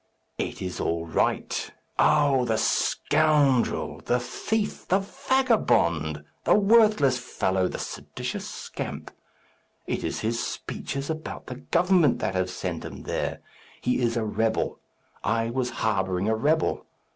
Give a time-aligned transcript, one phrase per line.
[0.39, 1.69] "It is all right!
[1.99, 4.01] Oh, the scoundrel!
[4.03, 4.87] the thief!
[4.87, 6.23] the vagabond!
[6.43, 7.67] the worthless fellow!
[7.67, 9.11] the seditious scamp!
[9.85, 13.41] It is his speeches about the government that have sent him there.
[13.79, 14.79] He is a rebel.
[15.23, 16.87] I was harbouring a rebel.